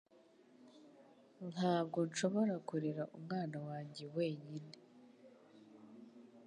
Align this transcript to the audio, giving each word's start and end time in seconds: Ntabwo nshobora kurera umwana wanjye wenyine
Ntabwo 1.51 1.97
nshobora 2.09 2.55
kurera 2.67 3.03
umwana 3.17 3.57
wanjye 3.67 4.03
wenyine 4.15 4.75